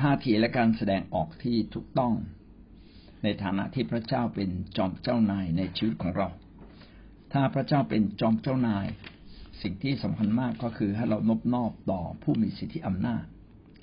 [0.00, 2.12] ท่าทีและการแสดงออกที่ถูกต้อง
[3.22, 6.28] ในฐานะที่พระเจ้าเป็นจอมเจ้านายในชีวิตของเรา
[7.32, 8.86] ถ้าพระเจ้าเป็นจอมเจ้านาย
[9.62, 13.24] สิ่งที่สำคัญมากก็คือให้เรานบนอบต่อผู้มีสิทธิอำนาจ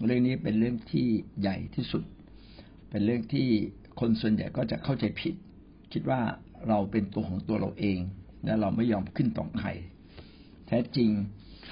[0.06, 1.08] เรื่องนี้เป็นเรื่องที่
[1.42, 2.04] ใหญ่ที่สุด
[2.90, 3.48] เป็นเรื่องที่
[4.00, 5.36] คนส่วนใหญ่ก็จะเข้าใจผิด
[5.94, 6.22] คิดว่า
[6.68, 8.00] เราเป็นตัวของตัวเราเอง
[8.46, 9.70] และเราไม่ยอมขึ้นต่อใคร
[10.68, 11.10] แท้จริง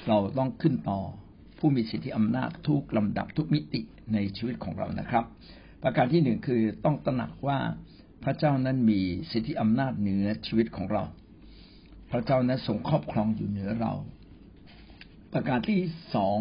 [0.07, 0.99] เราต้องขึ้นต่อ
[1.57, 3.81] ผู้มีสิทธิอำนาจทุกลำดับทุกมิติ
[4.13, 5.25] ในชีวิตของเรานะครับ
[5.83, 7.59] ประการที่หนึ่งคือต้องตระหนักว่า
[8.23, 11.03] พระเจ้านั้นมีสิทธิอำนาจเหนือชีวิตของเรา
[12.11, 13.93] พระเจ้านั้นทรงครอบครองอยู่เหนือเรา
[15.33, 15.79] ประการที่
[16.15, 16.37] สอง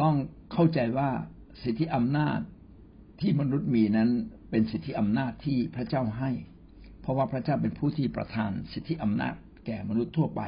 [0.00, 0.14] ต้อง
[0.52, 1.10] เข้าใจว่า
[1.62, 2.38] สิทธิอำนาจ
[3.20, 4.10] ที่มนุษย์มีนั้น
[4.50, 6.30] เป็นสิทธิอำนาจที่พระเจ้าให้
[7.00, 9.34] เพราะว่าพระเจ้าเป็นผู้ที่ประทานสิทธิอำนาจ
[9.66, 10.42] แก่มนุษย์ทั่วไป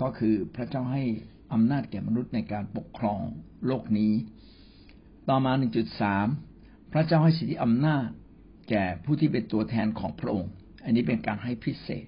[0.00, 1.04] ก็คือพระเจ้าให้
[1.52, 3.20] อำนาจแก่มนุษย์ในการปกครอง
[3.66, 4.12] โลกนี้
[5.28, 5.52] ต่อมา
[6.22, 8.06] 1.3 พระเจ้าให้สิทธิอำนาจ
[8.70, 10.52] แก่ผู้ที่เป็นตัวแทนของพระองค์
[10.84, 12.06] อันนี้เป็นการให้พิเศษ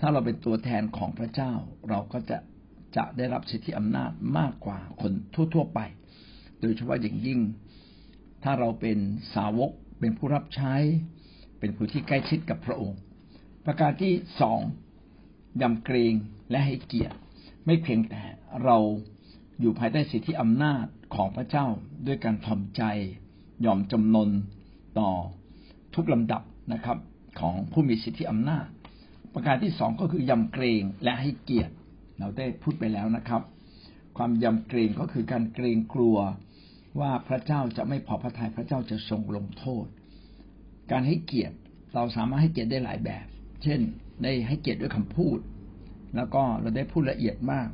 [0.00, 1.52] ถ้าเราเป็นตัวแทนของพระเจ้า
[1.88, 2.38] เราก็จะ
[2.96, 5.12] จะได้รับสิทธิอำนาจมากกว่าคน
[5.54, 5.80] ทั่ว ๆไป
[6.60, 7.40] โดยเฉพาะอย่างยิ่ง
[8.44, 8.98] ถ้าเราเป็น
[9.34, 10.74] สาวก เป็นผู้รับใช้
[11.58, 12.98] เป็นผู้ที่ใกล้ชิดกับพระองค์
[13.64, 14.60] ประการที่สอง
[15.62, 16.14] ยำเกรง
[16.50, 17.18] และให้เกียรติ
[17.66, 18.22] ไม่เพียงแต่
[18.64, 18.76] เรา
[19.60, 21.66] อยู่ภายใต้สิทธิอำนาจของพระเจ้า
[22.06, 22.82] ด้วยการทำใจ
[23.64, 24.30] ยอมจำนน
[24.98, 25.10] ต่อ
[25.94, 26.98] ทุกลำดับนะครับ
[27.40, 28.66] ของผู้มีสิทธิอำนาจ
[29.34, 31.74] ประการที่สองก็คือยำเกรงและให้เกียรติ
[32.18, 33.42] เราได้พูดไปแล้วนะครับ
[34.16, 36.16] ความยำเกรงก็คือการเกรงกลัว
[37.00, 39.86] ว่าพระเจ้าจะไม่พอพระทัยพระเจ้าจะทรงลงโทษ
[40.90, 41.56] การให้เกียรติ
[41.94, 43.26] เราสามารถให้เกียรติได้หลายแบบ
[43.62, 43.80] เช่น
[44.22, 45.38] ได้ให้เกียรติด้วยคำพูด
[46.16, 47.68] แล้วก็เราได้พูดละเอียดมาก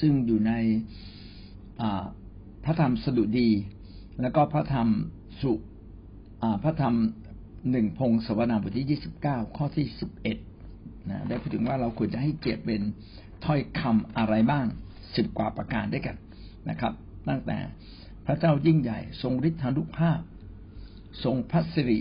[0.00, 0.52] ซึ่งอยู่ใน
[2.64, 3.50] พระธรรมสดุดี
[4.22, 4.88] แล้วก็พระธรรม
[5.42, 5.52] สุ
[6.62, 6.94] พระธรรม
[7.70, 10.38] หนึ่งพงศวนาบทที่ยี่สิบเก้าข้อที่สิบเอ็ด
[11.10, 12.80] นะได้พูดถึงว่าเราควรจะให้เกียรติเป็น
[13.44, 14.66] ถ้อยคำอะไรบ้าง
[15.16, 16.16] สิบกว่าประการด้วยกัน
[16.70, 16.92] นะครับ
[17.28, 17.58] ตั้งแต่
[18.26, 20.20] พระเจ้ายิ่งใหญ่ ทรงฤทธานุภาพ
[21.24, 21.98] ทรงพัสริ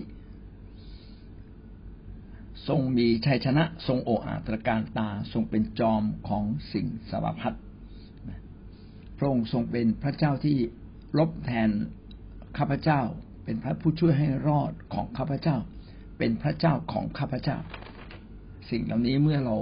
[2.68, 7.58] ทรงมีชัยชนะทรงโออาตรการตาทรงเป็นจอมของสิ่งสารพัด
[9.18, 10.58] พระองค์ทรงเป็นพระเจ้าที่
[11.18, 11.70] ลบแทน
[12.58, 13.02] ข้าพเจ้า
[13.44, 15.58] เป็นพระผู้ช่วยให้รอดของข้าพเจ้า
[16.18, 17.58] เป็นพระเจ้าของข้าพเจ้า
[18.70, 19.56] สิ่งเหล่านี้เมื่อเรา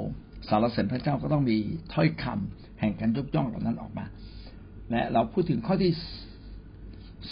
[0.47, 1.57] สารเสริญพระเจ้าก็ต้องมี
[1.93, 4.05] ถ้อยคำแห่งการยกย่องเหล่านั้นออกมา
[4.91, 5.93] และเราพูดถึงข้อที่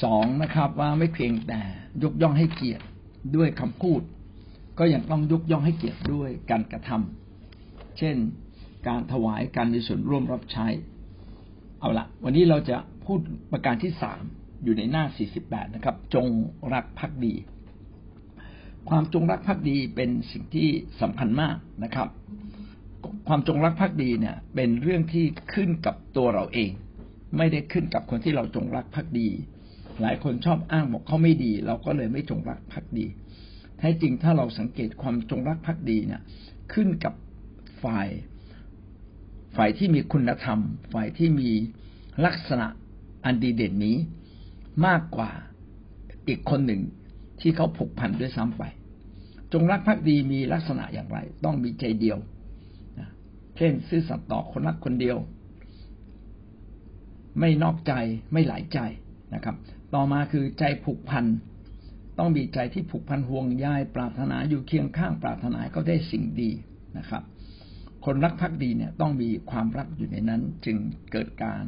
[0.04, 1.62] สองนะครับ ว่าไม่เพียงแต่
[2.04, 2.86] ยกย่องให้เกียรติ
[3.36, 4.02] ด้วยคำพูด
[4.80, 8.16] ก็ยังต้องยกย่องให้เกียรติด้วยการกระทำเช่น
[8.88, 10.68] การถวายการมีส่วนร่วมรับใช้
[11.80, 13.20] เอาละวันนี้เราจะพูด
[13.52, 14.22] ประการที่สาม
[14.64, 16.28] อยู่ในหน้าสี่สิบแปดนะครับ จง
[16.74, 17.34] รักภักดี
[18.90, 20.70] ความจงรักภักดีเป็นสิ่งที่
[21.02, 22.10] สำคัญมากนะครับ
[23.28, 26.72] ความจงรักภักดีเนี่ย เป็นเรื่องที่ขึ้นกับตัวเราเอง
[27.38, 29.28] ไม่ได้ขึ้นกับคนที่เราจงรักภักดี
[30.02, 33.06] หลายคนชอบอ้างบอกเขาไม่ดี เราก็เลยไม่จงรักภักดี
[33.78, 36.22] แท้จริงถ้าเราสังเกตความจงรักภักดีเนี่ย
[36.74, 37.14] ขึ้นกับ
[37.84, 38.08] ฝ่าย
[39.56, 40.60] ฝ่ายที่มีคุณธรรม
[40.94, 41.52] ฝ่ายที่มี
[42.26, 42.68] ลักษณะ
[43.26, 43.98] อันดีเด่นนี้
[44.86, 45.32] มากกว่า
[46.28, 46.82] อีกคนหนึ่ง
[47.42, 48.64] ที่เขาผูกพันด้วยซ้ำไป
[49.54, 52.18] จงรักภักดีมีลักษณะอย่างไร ต้องมีใจเดียว
[53.58, 55.18] เช่นซื่อสัตย์ต่อคนรักคนเดียว
[57.40, 57.94] ไม่นอกใจ
[58.34, 58.80] ไม่หลายใจ
[59.34, 59.56] นะครับ
[59.94, 61.26] ต่อมาคือใจผูกพัน
[62.20, 66.52] ต้องมีใจที่ผูกพันห่วงใยปรารถนาอยู่เคียงข้างปรารถนาก็ได้สิ่งดี
[66.98, 67.24] นะครับ
[68.06, 70.78] คนรักภักดีเนี่ยต้องมีความรักอยู่ในนั้น จึง
[71.12, 71.64] เกิดการ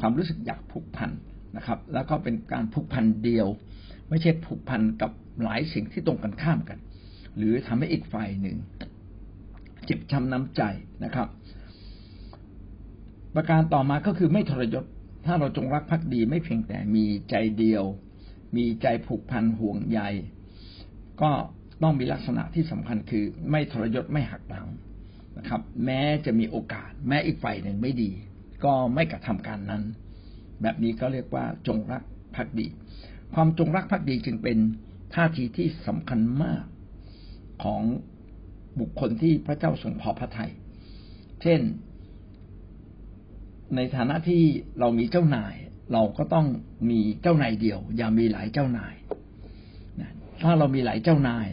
[0.00, 1.10] ความรู้สึกอยากผูกพัน
[1.56, 3.46] นะครับ แล้วก็เป็นการผูกพันเดียว
[4.08, 5.10] ไม่ใช่ผูกพันกับ
[5.42, 6.78] หลายสิ่งที่ตรงกันข้ามกัน
[7.36, 8.56] หรือทำให้อีกฝ่ายหนึ่ง
[9.84, 10.62] เจ็บช้าน้ำใจ
[11.04, 11.28] นะครับ
[13.34, 14.84] ประการต่อมาก็คือไม่ทรยศ
[15.26, 17.84] ถ้าเราจงรักภักดีไม่เพียงแต่มีใจเดียว
[18.56, 20.00] มีใจผูกพันห่วงใย
[21.22, 21.30] ก็
[21.82, 24.66] ต้องมีลักษณะที่สำคัญคือ ไม่ทรยศไม่หักหลัง
[25.38, 28.10] นะครับ แม้จะมีโอกาส แม้อีกฝ่ายหนึ่งไม่ดี
[28.64, 29.82] ก็ไม่กระทำการนั้น
[30.62, 32.02] แบบนี้ก็เรียกว่าจงรัก
[32.36, 32.66] ภักดี
[33.34, 34.58] ความจงรักภักดีจึงเป็น
[35.14, 36.64] ท่าทีที่สำคัญมาก
[37.62, 37.82] ของ
[38.80, 40.52] บุคคลที่พระเจ้าทรงพอพระทยัย
[41.42, 41.60] เช่น
[43.76, 44.42] ในฐานะที่
[44.78, 45.54] เรามีเจ้านาย
[45.92, 46.46] เราก็ต้อง
[46.90, 48.94] มีเจ้านายเดียว อย่ามีหลายเจ้านาย
[50.42, 51.48] ถ้าเรามีหลายเจ้านาย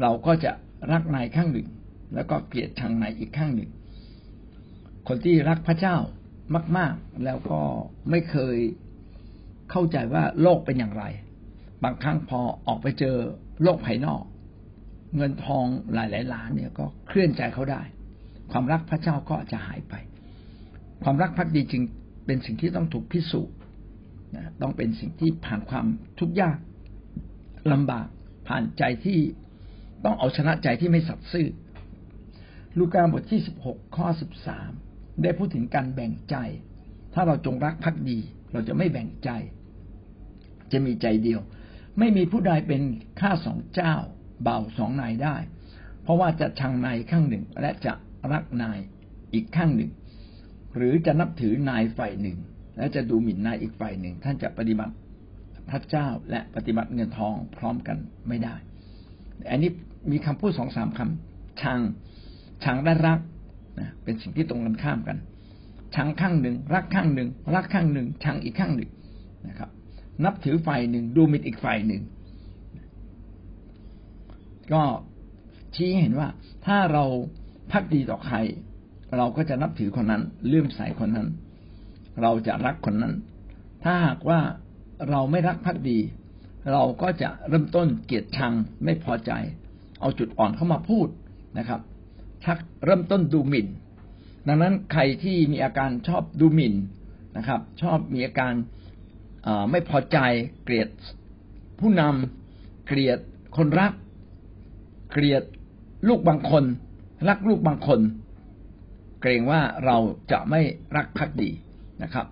[0.00, 0.52] เราก็จะ
[0.92, 1.68] รักนายข้างหนึ่ง
[2.14, 3.70] แล้วก็เกลียดชังในอีกข้างหนึ่ง
[5.08, 5.96] คนที่รักพระเจ้า
[6.76, 7.60] มาก ๆ แล้วก็
[8.10, 8.56] ไม่เคย
[9.70, 11.04] เข้าใจว่าโลกเป็นอย่างไร
[11.84, 13.16] บางครั้งพอออกไปเจอ
[13.62, 14.22] โลกภายนอก
[15.16, 17.82] เงินทองหลายๆล้านเนี่ยก็เคลื่อนใจเขาได้
[18.52, 19.94] ความรักพระเจ้าก็จะหายไป
[21.02, 21.82] ความรักพักดีจริง
[22.26, 23.56] เป็นสิ่งที่ต้องถูกพิสูจน์
[24.36, 25.86] นะต้องเป็นสิ่งที่ผ่านความ
[26.18, 26.58] ทุกข์ยาก
[27.72, 28.06] ลำบาก
[28.48, 29.18] ผ่านใจที่
[30.04, 31.48] ต้องเอาชนะใจที่ไม่สัตย์ซื่อ
[32.78, 34.70] ลูกาบทที่สิบหกข้อสิบสาม
[35.22, 36.36] ได้พูดถึงการแบ่งใจ
[37.14, 38.18] ถ้าเราจงรักภักดี
[38.52, 39.30] เราจะไม่แบ่งใจ
[40.72, 41.40] จะมีใจเดียว
[41.98, 42.82] ไม่มีผู้ใดเป็น
[43.20, 43.94] ข้าสองเจ้า
[44.42, 45.36] เบาสองนายได้
[46.02, 47.92] เพราะว่าจะชังนายข้างหนึ่งและจะ
[48.32, 48.78] รักนาย
[49.32, 49.90] อีกข้างหนึ่ง
[50.76, 52.38] หรือจะนับถือนายฝ่ายหนึ่ง
[52.76, 54.94] และจะดูหมิ่นนายอีกฝ่ายหนึ่ง ท่านจะปฏิบัติ
[55.70, 57.96] พระเจ้าและปฏิบัติเงินทองพร้อมกัน
[58.28, 58.54] ไม่ได้
[59.50, 59.70] อันนี้
[60.10, 61.80] มีคำพูดสองสามคำชัง
[62.64, 63.20] ชังและรัก
[63.80, 65.18] นะเป็นสิ่งที่ตรงกันข้ามกัน
[65.94, 68.90] ชังข้างหนึ่ง รักข้างหนึ่ง รักข้างหนึ่งชังอีกข้างหนึ่ง
[69.48, 69.70] นะครับ
[70.24, 72.02] นับถือฝ่ายหนึ่ง ดูหมิ่นอีกฝ่ายหนึ่ง
[74.72, 74.82] ก็
[75.74, 76.28] ชี้เห็นว่า
[76.66, 77.04] ถ้าเรา
[77.72, 78.36] พักดีต่อใคร
[79.16, 81.28] เราก็จะนับถือคนนั้นเลื่อมใสคนนั้น
[82.22, 83.14] เราจะรักคนนั้น
[83.84, 84.40] ถ้าหากว่า
[85.10, 85.98] เราไม่รักภักดี
[86.72, 88.52] เราก็จะเริ่มต้นเกลียดชัง
[88.84, 89.32] ไม่พอใจ
[90.00, 91.08] เอาจุดอ่อนเข้ามาพูด
[91.58, 91.80] นะครับ
[92.44, 93.66] ชักเริ่มต้นดูหมิ่น
[94.48, 96.74] ดังนั้นใครที่มีอาการชอบดูหมิ่น
[97.36, 98.54] นะครับ ชอบมีอาการ
[99.70, 100.18] ไม่พอใจ
[100.64, 100.88] เกลียด
[101.80, 103.18] ผู้นำเกลียด
[103.56, 103.92] คนรัก
[105.12, 105.42] เกลียด
[106.08, 106.64] ลูกบางคน
[107.28, 108.00] รักลูกบางคน
[109.20, 109.96] เกรงว่าเรา
[110.32, 110.60] จะไม่
[110.96, 111.50] รักภักดี
[112.02, 112.26] นะครับ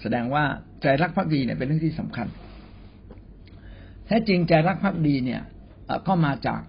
[0.00, 0.44] แสดงว่า
[0.82, 2.26] ใจรักภักดีเนี่ยเป็นเรื่องที่สำคัญ
[4.06, 5.42] แท้จริงใจรักภักดีเนี่ย
[6.06, 6.60] ก็มาจาก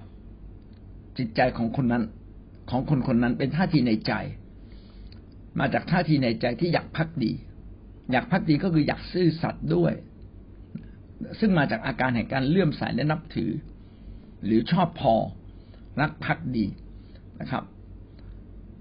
[1.18, 2.04] จิตใจของคนนั้น
[2.70, 4.14] ของคนคนนั้นเป็นท่าทีในใจ
[5.60, 7.32] มาจากท่าทีในใจที่อยากพักดี
[8.12, 9.94] อยากพักดีก็คืออยากซื่อสัตย์ด้วย
[11.40, 13.52] ซึ่งมาจากอาการแห่งการเลื่อมใสและนับถือ
[14.46, 15.16] หรือชอบพอ
[16.02, 16.66] รักพักดี
[17.42, 17.64] นะครับ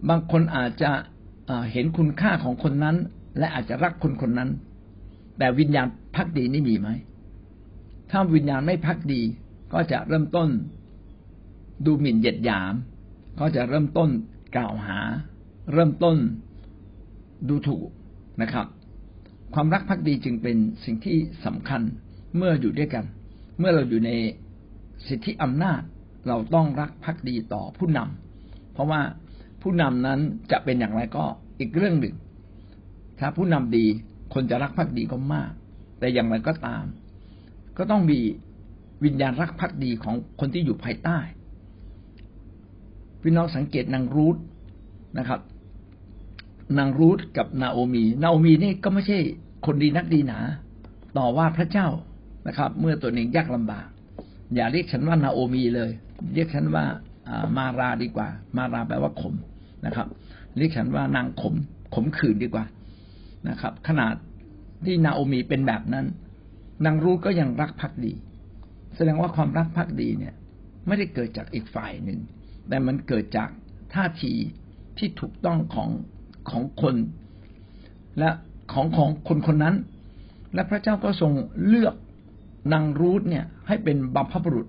[0.08, 0.90] บางคนอาจจะ
[1.72, 2.96] เห็นคุณค่าของคนนั้น
[3.38, 4.50] และอาจจะรักคนคนนั้น
[5.38, 5.86] แต่วิญญาณ
[6.16, 6.88] พักดีนี่มีไหม
[8.10, 9.20] ถ้าวิญญาณไม่พักดี
[9.72, 10.48] ก็จะเริ่มต้น
[11.86, 12.74] ดูหมิ่นเหยียดหยาม
[13.40, 14.10] ก็จะเริ่มต้น
[14.56, 14.98] กล่าวหา
[15.72, 16.16] เริ่มต้น
[17.48, 17.88] ดูถูก
[18.42, 18.66] นะครับ
[19.54, 21.82] ความรักภักดีจึงเป็นสิ่งที่สำคัญ
[22.36, 23.04] เมื่ออยู่ด้วยกัน
[23.58, 24.10] เมื่อเราอยู่ใน
[25.08, 25.80] สิทธิอำนาจ
[26.28, 29.00] เราต้องรักภักดีต่อผู้นำเพราะว่า
[29.62, 30.20] ผู้นำนั้น
[30.50, 31.24] จะเป็นอย่างไรก็
[31.60, 32.14] อีกเรื่องหนึ่ง
[33.18, 33.86] ถ้าผู้นำดี
[34.34, 35.50] คนจะรักภักดีก็มาก
[35.98, 36.84] แต่อย่างไรก็ตาม
[37.76, 38.18] ก็ต้องมี
[39.04, 41.18] วิญญาณรักภักดีของคนที่อยู่ภายใต้
[43.22, 44.36] พี่น้องสังเกตนางรูท
[45.18, 45.40] นะครับ
[46.78, 49.18] นางรูทกับนาโอมีนาโอมีนี่ก็ไม่ใช่
[49.66, 50.38] คนดีนักดีหนา
[51.16, 51.88] ต่อว่าพระเจ้า
[52.48, 53.86] นะครับ เมื่อตัวเองยากลำบาก
[54.54, 55.90] อย่าเรียกฉันว่านาโอมีเลย
[56.34, 56.84] เรียกฉันว่า
[57.56, 59.34] มาราดีกว่า มาราแปลว่าขม
[59.86, 60.06] นะครับ
[60.56, 61.54] เรียกฉันว่านางขม
[61.94, 62.64] ขมขื่นดีกว่า
[63.48, 64.14] นะครับ ขนาด
[64.84, 66.06] ที่นาโอมีเป็นแบบนั้น
[66.84, 68.12] นางรูทก็ยังรักพักดี
[68.96, 70.34] แสดงว่าความรักพักดีเนี่ย
[70.86, 72.18] ไม่ได้เกิดจากอีกฝ่ายหนึ่ง
[72.68, 73.48] แต่มันเกิดจาก
[73.94, 74.32] ท่าที
[74.98, 75.90] ที่ถูกต้องของ
[76.50, 76.96] ของคน
[78.18, 78.30] และ
[78.72, 79.76] ของของคนคนนั้น
[80.54, 81.32] และพระเจ้าก็ทรง
[81.66, 81.94] เลือก
[82.72, 84.66] นางรูธเนี่ย ให้เป็นบัพพบุรุษ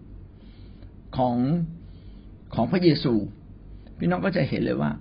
[1.18, 1.36] ของ
[2.56, 3.14] ของพระเยซู
[3.98, 4.92] พี่น้องก็จะเห็นเลยว่า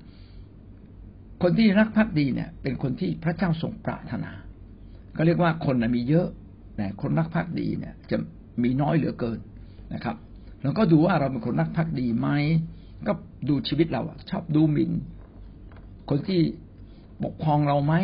[1.42, 4.32] คนที่รักภักดีเนี่ย เป็นคนที่พระเจ้าทรงปรารถนา
[5.16, 6.28] ก็เรียกว่าคนนะมีเยอะ
[6.76, 8.16] แต่คนรักภักดีเนี่ย จะ
[8.62, 9.38] มีน้อยเหลือเกิน
[9.94, 10.16] นะครับ
[10.62, 12.28] เราก็ดูว่าเราเป็นคนรักภักดีไหม
[13.06, 13.12] ก็
[13.48, 14.92] ดูชีวิตเราชอบดูหมิ่น
[16.10, 16.40] คนที่
[17.24, 17.94] ปกครองเราไหม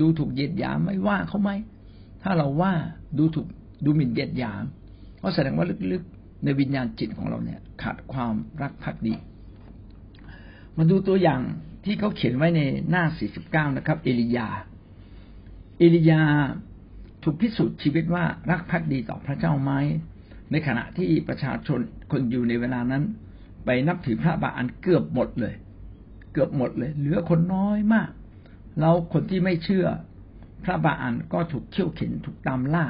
[0.00, 1.50] ดูถูกเยียดหยามไม่ว่าเขาไหม
[2.22, 2.72] ถ้าเราว่า
[3.18, 3.46] ดูถูก
[3.84, 4.62] ดูหมิ่นเยียดหยาม
[5.22, 9.14] ก็แสดงว่าลึกๆในวิญญาณจิตของเราเนี่ย ขาดความรักภักดี
[10.76, 11.40] มาดูตัวอย่าง
[11.84, 12.60] ที่เขาเขียนไว้ใน
[12.90, 13.04] หน้า
[13.40, 14.48] 49 นะครับ เอลียา
[15.78, 16.22] เอลียา
[17.22, 19.72] ถูกพิสูจน์ชีวิตว่ารักภักดีต่อพระเจ้าไหม
[20.50, 21.80] ในขณะที่ประชาชน
[22.12, 23.02] คนอยู่ในเวลานั้น
[23.64, 25.54] ไปนับถือพระบาอันเกือบหมดเลย
[26.32, 28.10] เกือบหมดเลย เหลือคนน้อยมาก
[28.80, 29.86] แล้วคนที่ไม่เชื่อ
[30.64, 32.86] พระบาอันก็ถูกเขี่ยวเข็นถูกตามล่า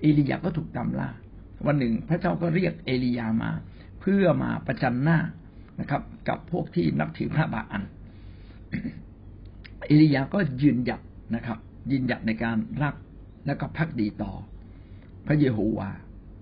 [0.00, 1.08] เอลียาก็ถูกตามล่า
[1.66, 3.50] วันหนึ่งพระเจ้าก็เรียกเอลียามา
[4.00, 5.18] เพื่อมาประจันหน้า
[5.80, 7.82] นะครับ กับพวกที่นับถือพระบาอัน
[9.88, 11.00] อลียาก็ยืนหยัด
[11.34, 11.58] นะครับ
[11.90, 12.94] ยืนหยัดในการรัก
[13.46, 14.32] และก็พักดีต่อ
[15.26, 15.90] พระเยโฮวา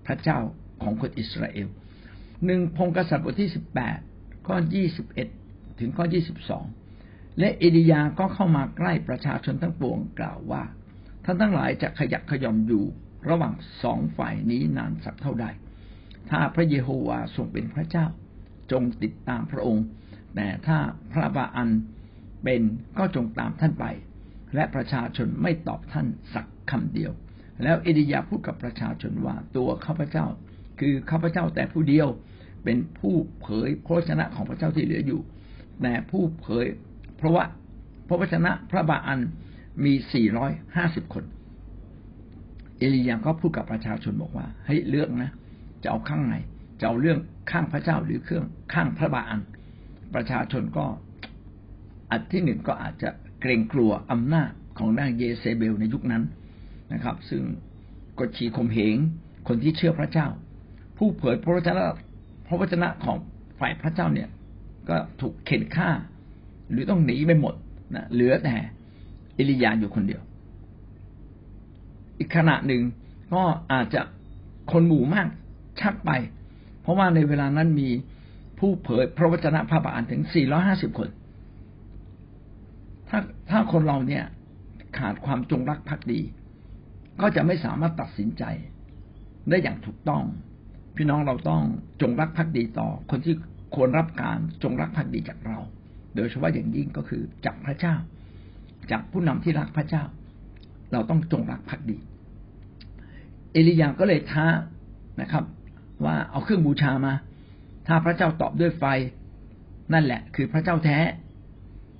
[0.06, 0.38] พระเจ้า
[0.82, 1.68] ของคนอิสราเอล
[2.44, 3.98] หนึ่งพงกษัตริย์บทที่สิบแปด
[4.46, 5.28] ข้อยี่สิบเอ็ด
[5.80, 6.64] ถึงข้อยี่สิบสอง
[7.38, 10.62] และเอลียาก็เข้ามาใกล้ประชาชนทั้งปวงกล่าวว่า
[11.24, 12.84] ท่านทั้งหลายจะขยักขยอนอยู่
[13.28, 15.46] ระหว่างสองฝ่ายนี้นานสักเท่าใด
[16.30, 18.06] ถ้าพระเยโฮวาทรงเป็นพระเจ้า
[18.72, 19.84] จงติดตามพระองค์
[20.34, 20.78] แต่ถ้า
[21.12, 21.68] พระบาอัน
[22.42, 22.62] เป็น
[22.98, 23.84] ก็จงตามท่านไป
[24.54, 27.12] และประชาชนไม่ตอบท่านสักคำเดียว
[27.62, 30.26] แล้วเอลียาพูดกับประชาชนว่าตัวข้าพเจ้า
[30.80, 32.08] คือข้าพเจ้าแต่ผู้เดียว
[32.64, 35.20] เป็นผู้เผยพระวจนะของพระเจ้าที่เหลืออยู่
[35.82, 36.66] แต่ผู้เผย
[37.16, 37.44] เพราะว่า
[38.08, 39.20] พระวจนะพระบาอัน
[39.84, 41.24] มีสี่ร้อยห้าสิบคน
[42.78, 45.30] เอลียาก็พูดกับประชาชนบอกว่าให้เลือกนะ
[45.82, 46.34] จะเอาข้างไหน
[46.80, 47.18] จะเอาเรื่อง
[47.50, 49.40] ข้างพระเจ้าหรือเครื่องข้างพระบาอัน
[50.14, 50.86] ประชาชนก็
[52.10, 53.10] อันที่หนึ่งก็อาจจะ
[53.40, 56.22] เกรงกลัวอำนาจของนางเยเซเบลในยุคนั้น
[56.92, 57.42] นะครับ ซึ่ง
[58.18, 58.96] กดขี่ข่มเหง
[59.48, 60.26] คนที่เชื่อพระเจ้า
[60.96, 61.84] ผู้เผยพระวจนะ
[62.46, 63.16] พระวจนะของ
[63.58, 64.28] ฝ่ายพระเจ้าเนี่ย
[64.88, 65.90] ก็ถูกเข็นฆ่า
[66.70, 67.54] หรือต้องหนีไปหมด
[67.94, 68.54] นะเหลือแต่
[69.34, 70.22] เอลียาอยู่คนเดียว
[72.18, 72.82] อีกขณะหนึ่ง
[73.34, 74.02] ก็อาจจะ
[74.72, 75.28] คนหมู่มาก
[75.80, 76.10] ชักไป
[76.82, 77.88] เพราะว่าในเวลานั้นมี
[78.58, 80.22] ผู้เผยพระวจนะพระบาลถึง
[80.60, 81.08] 450 คน
[83.08, 84.24] ถ้าถ้าคนเราเนี่ย
[84.98, 86.20] ขาดความจงรักภักดี
[87.20, 88.44] ก็จะไม่สามารถตัดสินใจ
[89.48, 90.22] ได้อย่างถูกต้อง
[90.96, 91.62] พี่น้องเราต้อง
[92.00, 93.34] จงรักภักดีต่อ คนที่
[93.74, 95.58] ควรรับการจงรักภักดีจากเรา
[96.16, 97.94] โดยเฉพาะอย่างยิ่งก็คือจากพระเจ้า
[98.90, 100.04] จากผู้นำที่รักพระเจ้า
[100.92, 101.98] เราต้องจงรักภักดี
[103.52, 104.46] เอลียาก็เลยท้า
[105.20, 105.44] นะครับ
[106.04, 107.14] ว่าเอาเครื่องบูชามา
[107.86, 108.84] ถ้าพระเจ้าตอบด้วยไฟ
[109.92, 110.98] นั่นแหละ คือพระเจ้าแท้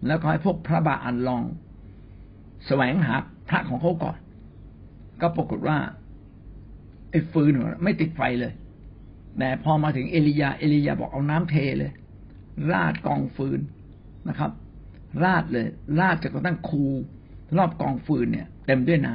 [0.06, 1.42] แล้วก็ให้พวกพระบาอันลอง
[2.66, 3.14] แสวงหา
[3.48, 4.18] พระของเขาก่อน
[5.20, 5.78] ก็ปรากฏว่า
[7.10, 7.52] ไอ้ฟืน
[7.82, 8.52] ไม่ติดไฟเลย
[9.38, 11.92] แต่พอมาถึงเอลียา เอลียาบอกเอาน้ำเทเลย
[12.72, 13.60] ราดกองฟืน
[14.28, 14.50] นะครับ
[15.24, 15.66] ราดเลย
[16.00, 16.84] ราดจนกระทั่งคู
[17.56, 19.14] รอบกองฟืนเนี่ย เต็มด้วยน้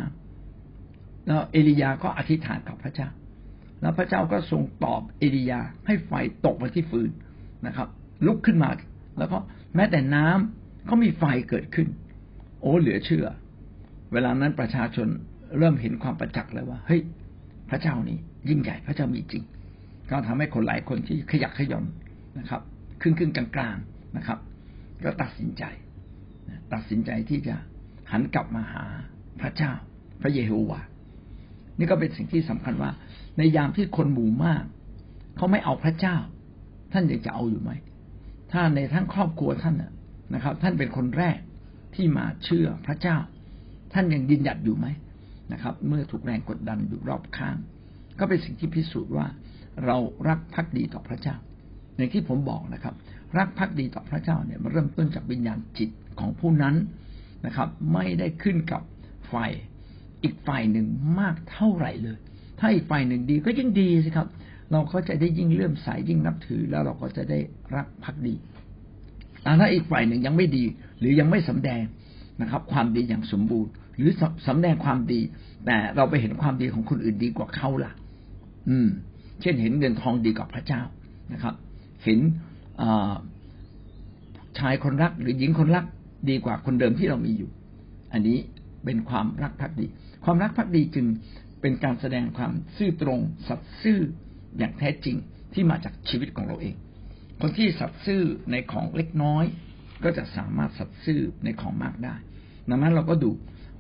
[0.64, 3.10] ำแล้วเอลียาก็อธิษฐานกับพระเจ้า
[3.82, 6.12] แล้วพระเจ้าก็ทรงตอบเอลียาให้ไฟ
[6.46, 7.10] ตกมาที่ฟืน
[7.68, 7.88] นะครับ
[8.26, 8.70] ลุกขึ้นมา
[9.18, 9.38] แล้วก็
[9.76, 11.88] แม้แต่น้ำก็มีไฟเกิดขึ้น
[12.62, 13.26] โอ้เหลือเชื่อ
[14.14, 15.08] เวลานั้นประชาชน
[15.58, 17.02] เริ่มเห็นความประจักษ์เลยว่า เฮ้ย
[17.70, 18.18] พระเจ้านี่
[18.50, 19.44] ยิ่งใหญ่พระเจ้ามีจริง
[20.10, 21.86] ก็ทำให้คนหลายคนที่ขยักขย่อน
[22.40, 22.62] นะครับ
[23.02, 24.40] ครึ่งครึ่งกลางๆนะครับ
[25.04, 25.64] ก็ตัดสินใจ
[26.74, 27.56] ตัดสินใจที่จะ
[28.12, 28.84] หันกลับมาหา
[29.42, 29.72] พระเจ้า
[30.22, 30.82] พระเยโฮวา
[31.78, 32.92] นี่ก็เป็นสิ่งที่สำคัญว่า
[33.38, 34.64] ในยามที่คนหมู่มาก
[35.36, 36.18] เขาไม่เอาพระเจ้า
[36.94, 37.72] ท่านยังจะเอาอยู่ไหม
[38.52, 39.76] ถ้าในทั้งครอบครัวท่าน
[40.34, 41.38] นะครับ ท่านเป็นคนแรก
[41.96, 43.18] ที่มาเชื่อพระเจ้า
[43.94, 44.88] ท่านยังยืนหยัดอยู่ไหม
[45.54, 47.56] นะครับ เมื่อถูกแรงกดดันอยู่รอบข้าง
[48.20, 49.28] ก็เป็นสิ่งที่พิสูจน์ว่า
[49.86, 49.98] เรา
[50.28, 51.36] รักพักดีต่อพระเจ้า
[51.96, 52.94] อย่างที่ผมบอกนะครับ
[53.38, 56.76] รักพักดีต่อพระเจ้าเนี่ยมันเริ่มต้นจากวิญญาณจิตของผู้นั้น
[57.46, 58.82] นะครับ ไม่ได้ขึ้นกับ
[59.32, 59.52] ฝ่าย
[60.24, 60.88] อีกฝ่ายหนึ่ง
[61.20, 62.18] มากเท่าไหร่เลย
[62.60, 64.28] ถ้าอีกฝ่ายหนึ่งดีก็ยิ่งดีสิครับ
[64.72, 67.40] เราก็จะได้ยิ่งเลื่อมใสยิ่งนับถือแล้วเราก็จะได้
[67.76, 68.34] รักพักดี
[69.60, 70.64] ถ้าอีกฝ่ายหนึ่งยังไม่ดี
[71.00, 71.84] หรือยังไม่สำแดง
[72.42, 74.12] นะครับ ความดีอย่างสมบูรณ์ หรือ
[74.48, 75.22] สำแดงความดี
[75.66, 77.92] แต่เราไปเห็นความดีของคนอื่นดีกว่าเขาล่ะ
[78.70, 78.88] อืม
[79.42, 80.82] เช่นเห็นเงินทองดีกว่าพระเจ้า
[81.34, 81.54] นะครับ
[82.04, 82.20] เห็น
[84.60, 85.86] ชายคนรักหรือหญิงคนรัก
[86.30, 87.50] ดีกว่าคนเดิมที่เรามีอยู่
[88.14, 88.38] อันนี้
[88.86, 89.86] เป็นความรักพักดี
[90.24, 91.06] ความรักพักดีจึง
[91.62, 94.00] เป็นการแสดงความซื่อตรง สัตย์ซื่อ
[94.58, 95.16] อย่างแท้จริง
[95.54, 96.76] ที่มาจากชีวิตของเราเอง
[97.40, 98.22] คนที่สัตย์ซื่อ
[98.52, 99.46] ในของเล็กน้อย
[100.04, 102.16] ก็จะสามารถสัตย์ซื่อในของมากได้
[102.70, 103.32] ดังนั้นเราก็ดู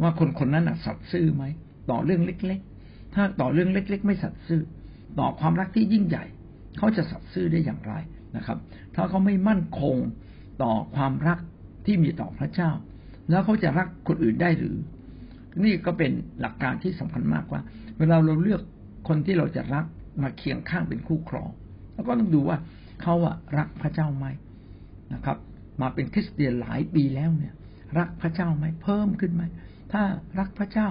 [0.01, 1.43] ว่าคนคนนั้นสัตย์ซื่อไหม
[1.91, 4.61] ต่อเรื่องเล็ก ๆ ถ้าต่อเรื่องเล็ก ๆ ไม่สัตย์ซื่อ
[5.19, 6.25] ต่อความรักที่ยิ่งใหญ่
[6.77, 7.93] เขาจะสัตย์ซื่อได้อย่างไร
[8.37, 8.57] นะครับ
[8.95, 9.95] ถ้าเขาไม่มั่นคง
[10.63, 11.39] ต่อความรัก
[11.85, 12.71] ที่มีต่อพระเจ้า
[13.29, 14.77] แล้วเขาจะรักคนอื่นได้หรือ
[15.63, 17.61] นี่ก็เป็นหลักการที่สำคัญมากว่า
[17.99, 18.61] เวลาเราเลือก
[19.07, 19.85] คนที่เราจะรัก
[20.21, 21.49] มาเคียงข้างเป็นคู่ครอง
[21.93, 22.57] แล้วก็ต้องดูว่า
[23.03, 24.25] เขาอะรักพระเจ้าไหม
[25.13, 25.37] นะครับ
[25.81, 27.53] มาเป็นคริสเตียนหลายปีแล้วเนี่ย
[27.99, 29.43] รักพระเจ้าไหมเพิ่มขึ้นไหม
[29.91, 30.03] ถ้า
[30.39, 30.89] รักพระเจ้า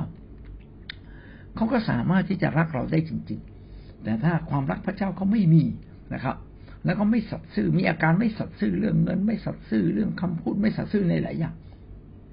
[1.57, 3.40] เขาก็สามารถที่จะรักเราได้จริง
[3.73, 5.64] ๆ แต่ถ้าความรักพระเจ้าเขาไม่มี
[6.14, 6.37] นะครับ
[6.85, 11.54] แล้วก็ไม่สัตย์ซื่อมีอาการไม่สัตย์ซื่อเรื่องเงิน ไม่สัตย์ซื่อเรื่องคำพูดไม่สัตย์ซื่อในหลายอย่าง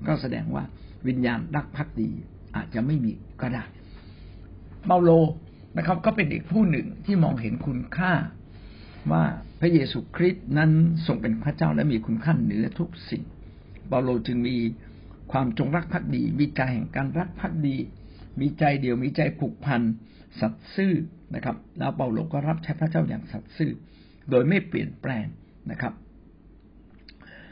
[0.08, 0.64] ก็แสดงว่า
[1.08, 2.10] วิญญาณรักพักดี
[2.56, 3.64] อาจจะไม่มีก็ได้
[4.88, 5.12] เปาโล
[5.78, 8.14] นะครับ ก็เป็นอีกผู้หนึ่งที่มองเห็นคุณค่า
[9.12, 9.24] ว่า
[9.60, 10.72] พระเยซูคริสต์นั้น
[11.06, 13.24] ทรงเป็นพระเจ้าและมีคุณค่าเหนือทุกสิ่ง
[13.88, 14.58] เปาโลจึงมี
[15.32, 17.75] ความจงรักภักดี มีใจแห่งการรักภักดี
[18.39, 19.82] มีใจเดียวมีใจผูกพัน
[20.39, 20.94] สัตย์ซื่อ
[21.36, 23.72] นะครับ แล้วเปาโลก็รับใช้พระเจ้าอย่างสัตย์ซื่อ
[24.30, 25.25] โดยไม่เปลี่ยนแปลง
[25.72, 25.94] นะครับ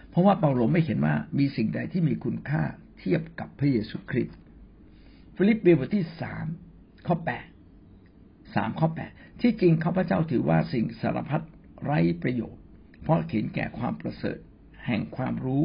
[0.10, 2.64] เพราะว่าเปาโลไม่เห็นว่ามีสิ่งใดที่มีคุณค่า
[3.00, 4.38] เทียบกับพระเยซูคริสต์
[5.36, 6.46] ฟิลิปปีบทที่สาม
[7.08, 7.46] ข้อแปด
[8.56, 9.12] สามข้อแปด
[9.42, 11.44] ที่จริงข้าพเจ้าถือว่าสิ่งสารพัด
[11.84, 12.62] ไร้ประโยชน์
[13.02, 14.38] เพราะเห็นแก่ความประเสริฐ
[14.88, 15.64] แห่งความรู้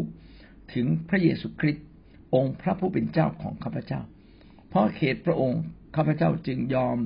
[0.75, 1.87] ถึงพระเยซูคริสต์
[2.35, 4.00] องค์พระผู้เป็นเจ้าของข้าพเจ้า
[4.69, 5.62] เพราะเขตพระองค์
[5.97, 6.97] ข้าพเจ้าจึงยอม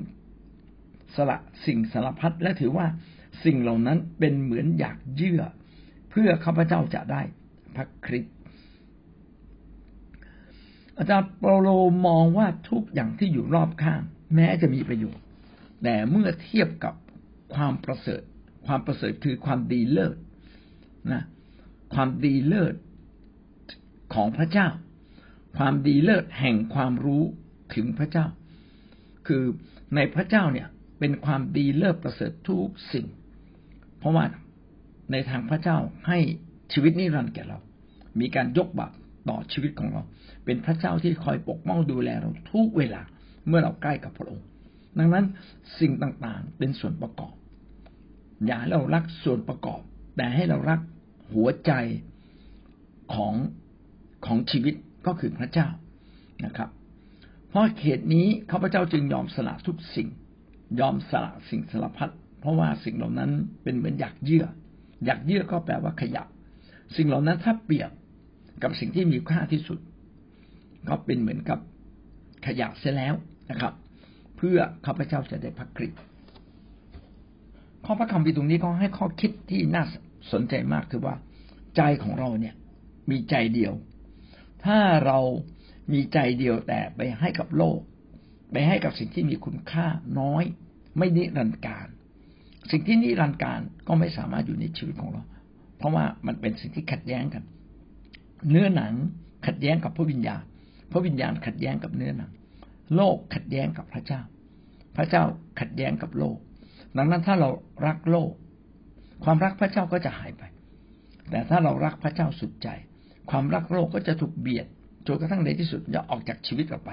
[1.15, 2.87] สละสิ่งสารพัดและถือว่า
[3.43, 5.41] สิ่งเหล่านั้นเป็นเหมือนอยากเยื่อ
[6.09, 7.21] เพื่อข้าพเจ้าจะได้
[7.75, 8.35] พระคริสต์
[10.97, 11.69] อาจารย์เปาโล
[12.07, 14.01] มองว่าทุกอย่างที่อยู่รอบข้าง
[14.35, 15.23] แม้จะมีประโยชน์
[15.83, 16.93] แต่เมื่อเทียบกับ
[17.53, 18.21] ความประเสริฐ
[18.67, 20.15] ความประเสริฐคือความดีเลิศ
[21.13, 21.23] นะ
[21.93, 22.75] ความดีเลิศ
[24.13, 24.67] ของพระเจ้า
[25.57, 27.23] ความดีเลิศแห่งความรู้
[27.75, 28.25] ถึงพระเจ้า
[29.27, 29.43] คือ
[29.95, 30.67] ในพระเจ้าเนี่ย
[30.99, 33.05] เป็นความดีเลิศประเสริฐทุกสิ่ง
[33.99, 34.25] เพราะว่า
[35.11, 36.19] ในทางพระเจ้าให้
[36.73, 37.59] ชีวิตนิรันดร์แก่เรา
[38.19, 38.91] มีการยกบาป
[39.29, 40.01] ต่อชีวิตของเรา
[40.45, 43.01] เป็นพระเจ้าที่คอยปกป้องดูแลเราทุกเวลา
[43.47, 44.45] เมื่อเราใกล้กับพระองค์
[44.99, 45.25] ดังนั้น
[45.79, 47.33] สิ่งต่างๆเป็นส่วนประกอบ
[48.45, 49.81] อย่าเรารักส่วนประกอบ
[50.15, 50.79] แต่ให้เรารัก
[51.33, 51.71] หัวใจ
[53.13, 53.33] ของ
[54.25, 54.75] ของชีวิต
[55.07, 55.67] ก็คือพระเจ้า
[56.45, 56.69] นะครับ
[57.49, 60.07] เพราะเหตุนี้ข้าพเจ้าจึงยอมสละทุกสิ่ง
[60.79, 63.31] ยอมสละสิ่งสารพัดเพราะว่าสิ่งเหล่านั้น
[63.63, 64.45] เป็นเหมือนอยากเยื่อ
[65.05, 66.23] อยากเยื่อก็แปลว่าขยะ
[66.95, 67.91] สิ่งเหล่านั้นถ้าเปรียบ
[68.63, 69.79] กับสิ่งที่มีค่าที่สุด
[70.89, 71.59] ก็เป็นเหมือนกับ
[72.45, 73.13] ขยะเสียแล้ว
[73.51, 73.73] นะครับ
[74.37, 75.91] เพื่อข้าพเจ้าจะได้พักคริส
[77.85, 79.83] ข้อพระคำพีตรงนี้ก็ให้ข้อคิดที่น่า
[80.31, 81.15] สนใจมากคือว่า
[81.75, 82.55] ใจของเราเนี่ย
[83.09, 83.73] มีใจเดียว
[84.65, 85.19] ถ้าเรา
[85.93, 87.79] มีใจเดียวแต่ไปให้กับโลก
[88.51, 89.87] ไปให้กับสิ่งที่มีคุณค่า
[90.19, 90.43] น้อย
[90.97, 91.87] ไม่นิรันดร์การ
[92.71, 95.23] สิ่งที่นิรันดร์การก็ไม่สามารถอยู่ในชีวิตของเรา
[95.77, 97.43] เพราะว่ามันเป็นสิ่งที่ขัดแย้งกัน
[98.49, 98.93] เนื้อหนัง
[99.47, 100.43] ขัดแย้งกับพระวิญญาณ
[100.91, 102.31] พระวิญญาณขัดแย้งกับเนื้อหนัง
[102.95, 104.21] โลกขัดแย้งกับพระเจ้า
[104.95, 105.23] พระเจ้า
[105.59, 106.37] ขัดแย้งกับโลก
[106.97, 107.49] ดังนั้นถ้าเรา
[107.87, 108.31] รักโลก
[109.23, 110.43] ความรักพระเจ้าก็จะหายไป
[111.29, 112.67] แต่ถ้าเรารักพระเจ้าสุดใจ
[113.29, 114.67] ความรักโลกก็จะถูกเบียด
[115.07, 116.91] จนกระทั่งในที่สุดจะออกจากชีวิตเราไป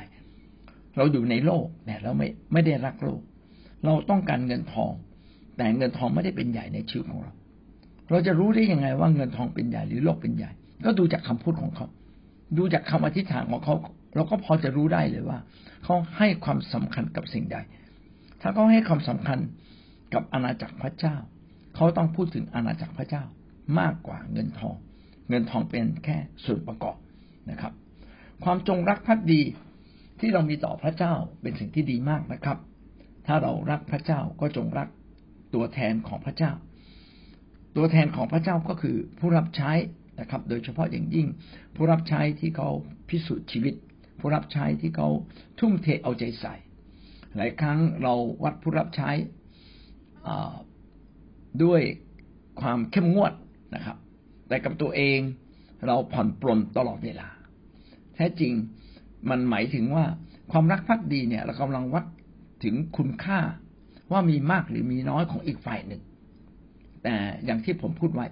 [0.96, 3.20] เราอยู่ในโลกแต่เราไม่ไม่ได้รักโลก
[3.84, 4.92] เราต้องการเงินทอง
[5.56, 7.32] แต่เงินทองไม่ได้เป็นใหญ่ในชีวิตของเรา
[8.10, 10.50] เราจะรู้ได้ยังไงว่าเงินทองเป็นใหญ่หรือโลกเป็นใหญ่
[10.84, 11.86] ก็ดูจากคำพูดของเขา
[12.58, 13.74] ดูจากคำอธิษฐานของเขา
[14.14, 15.38] เราก็พอจะรู้ได้เลยว่า
[15.84, 17.56] เขาให้ความสำคัญกับสิ่งใด
[18.40, 19.38] ถ้าเขาให้ความสำคัญ
[20.14, 21.16] กับอาณาจักรพระเจ้า
[21.74, 23.24] เขาต้องพูดถึงอาณาจักรพระเจ้า
[23.79, 24.77] มากกว่าเงินทอง
[25.29, 26.96] เงินทองเป็นแค่ส่วนประกอบ
[27.50, 27.72] นะครับ
[28.44, 29.42] ความจงรักภักดี
[30.20, 32.59] ที่เรามีต่อพระเจ้าเป็นสิ่งที่ดีมากนะครับ
[33.27, 34.88] ถ้าเรารักพระเจ้าก็จงรัก
[35.55, 36.53] ตัวแทนของพระเจ้า
[37.77, 39.72] ตัวแทนของพระเจ้าก็คือผู้รับใช้
[40.20, 41.27] นะครับ โดยเฉพาะอย่างยิ่ง
[41.74, 42.68] ผู้รับใช้ที่เขา
[43.09, 43.74] พิสูจน์ชีวิต
[44.18, 45.09] ผู้รับใช้ที่เขา
[45.59, 46.55] ทุ่มเทเอาใจใส่
[47.37, 49.11] หลายครั้งเราวัดผู้รับใช้
[51.62, 51.80] ด้วย
[52.60, 53.32] ความเข้มงวด
[53.74, 53.96] นะครับ
[54.48, 55.18] แต่กับตัวเอง
[55.87, 57.28] เราผ่อนปลนตลอดเวลา
[58.14, 58.52] แท้จริง
[59.30, 60.04] มันหมายถึงว่า
[60.52, 62.04] ความรักพักดีเนี่ย เรากำลังวัด
[62.64, 63.38] ถึงคุณค่า
[64.12, 66.02] ว่ามีมากหรือมีน้อยของอีกฝ่ายหนึ่ง
[67.02, 68.26] แต่อย่างที่ผมพูดไว้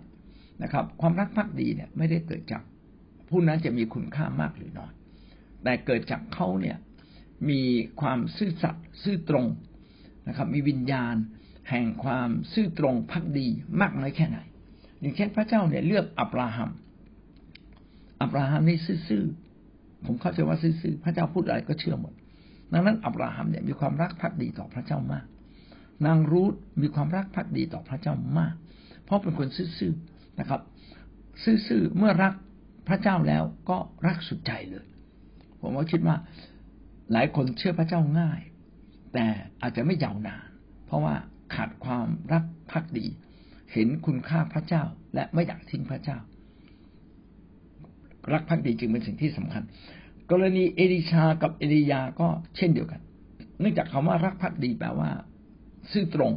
[0.62, 2.62] นะครับ ความรักภักดีเนี่ยไม่ได้เกิดจาก
[3.28, 4.92] ผู้นั้นจะมีคุณค่ามากหรือน้อย
[5.62, 6.76] แต่เกิดจากเขาเนี่ย
[7.50, 7.60] มี
[8.00, 9.46] ความซื่อสัตย์ซื่อตรง
[10.28, 11.14] นะครับ มีวิญญาณ
[11.70, 13.46] แห่งความซื่อตรงพักดี
[13.80, 14.38] มากน้อยแค่ไหน
[15.00, 16.70] อย่างเช่นพระเจ้าเนี่ยเลือกอับราฮัม
[18.20, 19.24] อับราฮัมนี่ซื่อ
[20.06, 22.12] ผมเข้าใจว่าซื่อพระเจ้าพูดอะไรก็เชื่อหมด
[22.72, 25.24] ดังนั้นอับราฮัมเนี่ยมีความรักพักดีต่อพระเจ้ามาก
[26.06, 28.54] นางรูธมีความรักพักดีต่อพระเจ้ามาก
[29.04, 29.92] เพราะเป็นคนซื่อ
[30.40, 30.60] นะครับ
[31.42, 32.34] ซื่อๆเมื่อรัก
[32.88, 34.86] พระเจ้าแล้วก็รักสุดใจเลย
[35.60, 36.16] ผมว่าคิดว่า
[37.12, 38.40] หลายคนเชื่อพระเจ้าง่าย
[39.14, 39.26] แต่
[39.62, 40.44] อาจจะไม่ยาวนาน
[40.86, 41.14] เพราะว่า
[41.54, 43.06] ขาดความรักพักดี
[43.72, 44.82] เห็นคุณค่าพระเจ้า
[45.14, 46.18] และไม่อยากทิ้งพระเจ้า
[48.32, 49.62] รักพักดีจึงเป็นสิ่งที่สำคัญ
[50.30, 53.00] กรณีเอลิชากับเอลียาก็เช่นเดียวกัน
[53.60, 55.10] เนื่องจากคำว่ารักพักดีแปลว่า
[55.92, 56.32] ซื่อตรง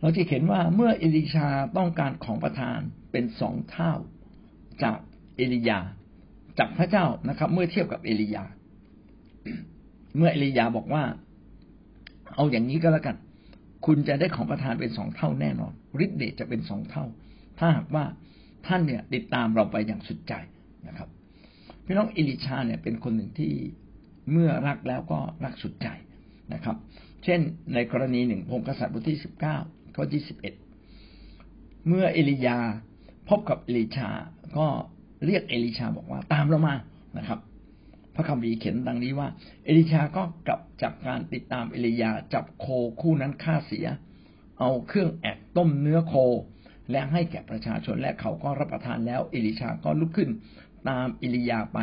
[0.00, 2.78] เราจะเห็นว่าเมื่อเอลิชาต้องการของประทาน
[3.12, 3.92] เป็นสองเท่า
[4.82, 4.96] จาก
[5.36, 5.78] เอลียา
[6.58, 8.44] จากพระเจ้านะครับ เมื่อเทียบกับเอลียา
[10.16, 11.02] เมื่อเอลียาบอกว่า
[12.34, 13.16] เอาอย่างนี้ก็แล้วกัน
[13.86, 15.72] คุณจะได้ของประทานเป็นสองเท่าแน่นอน
[16.04, 17.04] ฤทธิ์เดชจะเป็นสองเท่า
[17.58, 18.04] ถ้าหากว่า
[18.66, 20.34] ท่านเนี่ยติดตามเราไปอย่างสุดใจ
[20.88, 21.08] นะครับ
[21.84, 23.52] พี่น้องเอลิชาเนี่ยเป็นคนหนึ่งที่
[24.32, 25.88] เมื่อรักแล้วก็รักสุดใจ
[26.54, 26.76] นะครับ
[27.24, 27.40] เช่น
[27.74, 29.56] ในกรณีหนึ่งพงกษัตริย์บทที่สิบเก้า
[29.94, 30.54] ข้อที่สิบเอ็ด
[31.88, 32.58] เมื่อเอลียา
[33.28, 34.08] พบกับเอลิชา
[34.58, 34.66] ก็
[35.26, 36.74] เรียกเอลิชาบอกว่าตามเรามา
[37.18, 37.38] นะครับ
[38.18, 39.28] ระคัมภีร์เขียนดังนี้ว่า
[39.64, 42.66] เอลิชาก็กลับจากการติดตามเอลียาจับโค
[43.00, 43.86] คู่นั้นฆ่าเสีย
[44.58, 46.14] เอาเครื่องแอกต้มเนื้อโค
[46.90, 50.30] และให้แก่ประชาชนและเขาก็รับประทานแล้ว เอลิชาก็ลุกขึ้น
[50.88, 51.78] ตามเอลียาไป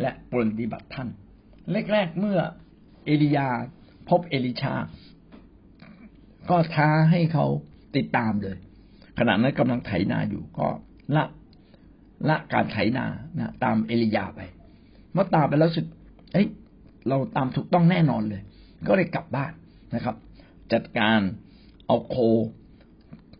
[0.00, 1.08] และปรนฏิบัติท่าน
[1.92, 2.40] แรกๆเมื่อ
[3.04, 3.48] เอลียา
[4.08, 4.74] พบเอลิชา
[6.50, 7.46] ก็ท้าให้เขา
[7.96, 8.56] ติดตามเลย
[9.18, 10.68] ขณะนั้นกำลังไถนาอยู่ก็
[11.16, 11.24] ละ
[12.28, 13.06] ละการไถนา
[13.38, 14.40] นะตามเอลียาไป
[15.12, 15.86] เมื่อตามไปแล้วสุด
[16.32, 16.46] เอ้ย
[17.08, 18.42] เราตามถูกต้องแน่นอนเลย
[18.86, 19.52] ก็เลยกลับบ้าน
[19.94, 20.16] นะครับ
[20.72, 21.20] จัดการ
[21.86, 22.16] เอาโค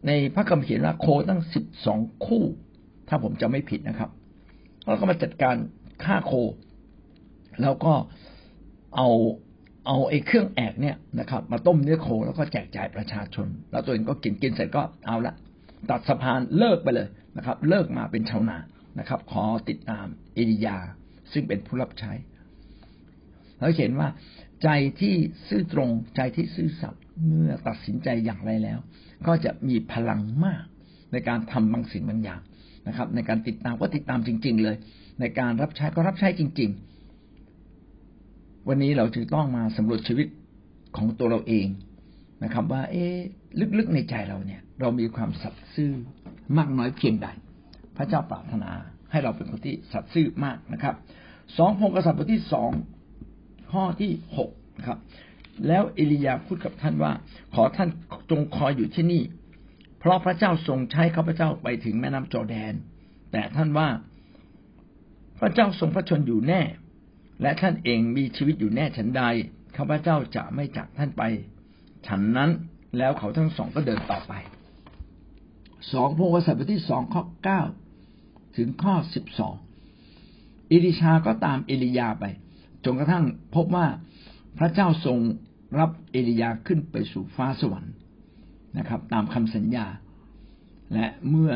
[0.06, 2.44] ในพระคัมภีร์ว่าโคตั้งสิบสองคู่
[3.08, 4.10] ถ้าผมจะไม่ผิดนะครับ
[4.86, 5.56] แล้วก็มาจัดการ
[6.04, 6.32] ฆ่าโค
[7.62, 7.92] แล้วก็
[8.96, 9.08] เอา
[9.86, 15.34] เอาไอ้เครื่องแอกเนี่ยนะครับ มาต้มเนื้อโคแล้วก็แจกจ่ายประชาชน แล้วตัวเองก็กินกินเสร็จก็เอาละ
[15.90, 18.58] ตัดสะพานเลิกไปเลยนะครับ เลิกมาเป็นชาวนา
[18.98, 20.78] นะครับ ขอติดตามเอลียา
[21.32, 22.12] ซึ่งเป็นผู้รับใช้
[23.58, 24.08] เราเห็นว่า
[24.62, 24.68] ใจ
[25.00, 25.14] ที่
[25.48, 28.78] ซื่อตรงใจที่ซื่อสัตย์เมื่อตัดสินใจอย่างไรแล้ว
[29.26, 30.64] ก็จะมีพลังมาก
[31.12, 32.40] ในการทำบางสิ่งบางอย่าง
[32.88, 34.76] นะครับ ในการติดตามก็ติดตามจริง ๆ เลย
[35.20, 36.70] ในการรับใช้ก็รับใช้จริง
[37.68, 40.26] ๆ วันนี้เราจึงต้องมาสำรวจชีวิต
[40.96, 41.66] ของตัวเราเอง
[42.44, 43.06] นะครับ ว่า เอ๊
[43.78, 45.92] ลึกๆในใจเราเนี่ย เรามีความสัตย์ซื่อ
[46.58, 47.28] มากน้อยเพียงใด
[47.96, 48.70] พระเจ้าปรารถนา
[49.12, 50.94] ให้เราเป็นคนที่สัตย์ซื่อมากนะครับ
[51.56, 52.70] สองพงกษัตริย์บทที่สอง
[53.72, 54.50] ข้อที่หก
[54.86, 54.98] ครับ
[55.66, 57.12] แล้วเอลียาพูดกับท่านว่า
[57.54, 57.88] ขอท่าน
[58.30, 59.22] จงคอยอยู่ที่นี่
[59.98, 62.72] เพราะพระเจ้าทรงใช้ข้าพเจ้าไปถึงแม่น้ำจอแดน
[63.32, 63.88] แต่ท่านว่า
[65.40, 66.62] พระเจ้าทรงพระชนอยู่แน่
[67.42, 69.22] และท่านเองมีชีวิตอยู่แน่ฉันใด
[69.76, 71.22] ข้าพเจ้าจะไม่จากท่านไป
[72.06, 72.50] ฉันนั้น
[72.98, 74.32] แล้วเขาทั้งสองก็เดินต่อไป
[75.92, 77.62] สองพงกษัตริย์บทที่สองข้อเก้า
[78.56, 79.54] ถึงข้อสิบสอง
[80.70, 82.24] อิลิชาก็ตามเอลียาไป
[82.84, 83.86] จนกระทั่งพบว่า
[84.58, 85.18] พระเจ้าทรง
[85.78, 87.94] รับเอลียาขึ้นไปสู่ฟ้าสวรรค์
[88.78, 89.86] นะครับ ตามคำสัญญา
[90.94, 91.52] และเมื่อ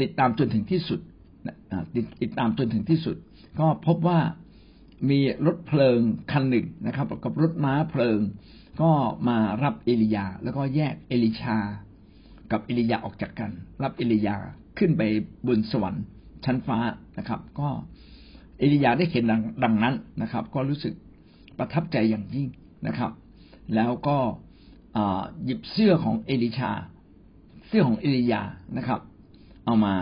[0.00, 1.00] ติดตามจนถึงที่สุด
[2.22, 3.16] ติดตามจนถึงที่สุด
[3.60, 4.20] ก็พบว่า
[5.10, 6.00] มีรถเพลิง
[6.32, 8.20] คันหนึ่งนะครับกับรถม้าเพลิง
[8.82, 8.92] ก็
[9.28, 11.58] มารับเอลียา แล้วก็แยกเอลิชา
[12.52, 13.50] กับเอลียาออกจากกัน
[13.82, 14.36] รับเอลียา
[14.78, 15.02] ขึ้นไป
[15.46, 16.04] บนสวรรค์
[16.44, 16.78] ชั้นฟ้า
[17.18, 17.68] นะครับ ก็
[18.58, 20.94] เอลียาได้เห็นดังดงนั้นนะครับ ก็รู้สึก
[21.58, 22.48] ประทับใจอย่างยิ่ง
[22.86, 23.12] นะครับ
[23.74, 24.16] แล้วก็
[25.44, 26.72] หยิบเสื้อของเอลิชา
[27.68, 28.42] เสื้อของเอลียา
[28.76, 29.00] นะครับ
[29.66, 29.94] เอามา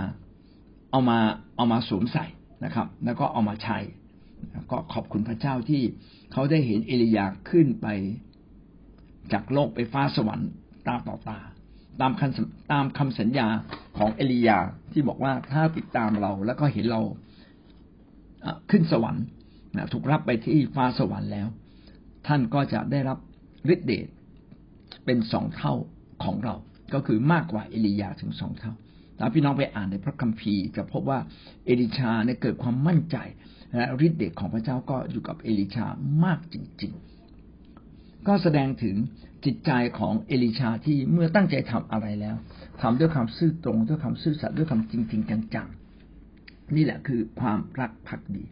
[0.90, 1.18] เอามา
[1.56, 2.26] เอามาสวมใส่
[2.64, 3.78] นะครับ แล้วก็เอามาใช้
[4.70, 5.82] ก็ขอบคุณพระเจ้าที่
[6.32, 7.86] เขาได้เห็นเอลียาขึ้นไป
[9.32, 10.50] จากโลกไปฟ้าสวรรค์
[10.86, 11.38] ตาต่อตา
[12.00, 13.46] ตามคำตามคำสัญญา
[13.98, 14.58] ของเอลียา
[14.92, 17.00] ที่บอกว่าถ้าติดตามเราแล้วก็เห็นเรา
[18.70, 19.24] ขึ้นสวรรค์
[19.92, 21.48] ถูกรับไปที่ฟ้าสวรรค์แล้ว
[22.26, 23.18] ท่านก็จะได้รับ
[23.74, 24.06] ฤทธิเดช
[25.04, 25.74] เป็นสองเท่า
[26.24, 26.54] ของเรา
[26.94, 28.72] ก็คือมากกว่าเอลียาถึงสองเท่า
[29.18, 31.18] ถ้าพี่น้องไปอ่านในพระคัมภีร์จะพบว่า
[31.64, 33.16] เอลิชาเนี่ยเกิดความมั่นใจ
[33.74, 35.86] และฤทธิเดชของพระเจ้าก็อยู่กับเอลิชา
[36.24, 36.92] มากจริง
[37.58, 38.96] ๆ ก็แสดงถึง
[39.44, 42.36] จิตใจของเอลิชาที่เมื่อตั้งใจทำอะไรแล้ว
[42.80, 48.44] ทำด้วยความซื่อตรงด้วยความซื่อสัตย์ด้วยความจริงๆจังๆนี่แหละคือความรักภักดี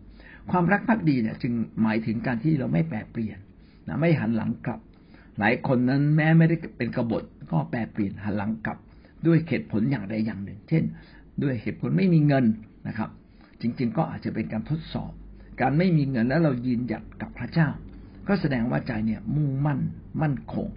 [0.51, 3.39] ความรักภักดีเนี่ย จึงหมายถึงการที่เราไม่แปรเปลี่ยน
[3.89, 4.81] นะไม่หันหลังกลับ
[5.39, 8.79] หลายคนนั้นแม้ไม่ได้เป็นกบฏก็แปรเปลี่ยนหันหลังกลับ
[9.27, 10.85] ด้วยเหตุผลอย่างใดอย่างหนึ่ง เช่น
[11.43, 12.45] ด้วยเหตุผลไม่มีเงิน
[12.89, 13.11] นะครับ
[13.61, 15.13] จริง ๆ ก็อาจจะเป็นการทดสอบ
[15.61, 17.69] การไม่มีเงินแล้วเรายืนหยัดกับพระเจ้า
[18.29, 19.81] ก็แสดงว่าใจเนี่ยมุ่งมั่น
[20.23, 20.69] มั่นคง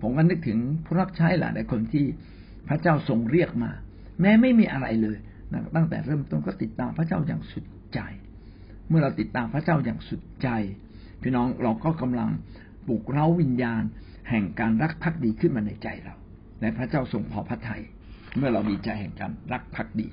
[0.00, 2.04] ผมก็นึกถึงผู้รับใช้หลายคนที่
[2.68, 3.70] พระเจ้าทรงเรียกมา
[4.20, 5.16] แม้ไม่มีอะไรเลย
[5.52, 8.00] นะตั้งแต่เริ่มต้นก็ติดตามพระเจ้าอย่างสุดใจ
[8.88, 10.48] เมื่อเราติดตามพระเจ้าอย่างสุดใจ
[11.22, 12.30] พี่น้องเราก็กำลัง
[12.86, 13.82] ปลุกเร้าวิญญาณ
[14.30, 16.14] แห่งการรักภักดีขึ้นมาในใจเรา
[16.60, 17.82] และพระเจ้าทรงพอพระทยัย
[18.36, 20.06] เมื่อเรามีใจแห่งการรักภักดี